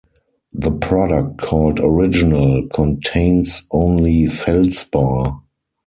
[0.51, 5.43] The product called "original" contains only feldspar.